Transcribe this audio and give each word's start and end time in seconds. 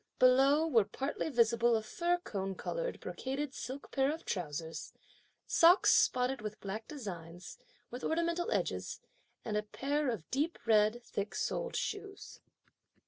Below 0.17 0.65
were 0.65 0.83
partly 0.83 1.29
visible 1.29 1.75
a 1.75 1.83
fir 1.83 2.17
cone 2.17 2.55
coloured 2.55 2.99
brocaded 2.99 3.53
silk 3.53 3.91
pair 3.91 4.11
of 4.11 4.25
trousers, 4.25 4.93
socks 5.45 5.91
spotted 5.95 6.41
with 6.41 6.59
black 6.59 6.87
designs, 6.87 7.59
with 7.91 8.03
ornamented 8.03 8.47
edges, 8.51 8.99
and 9.45 9.55
a 9.57 9.61
pair 9.61 10.09
of 10.09 10.27
deep 10.31 10.57
red, 10.65 11.03
thick 11.03 11.35
soled 11.35 11.75
shoes. 11.75 12.39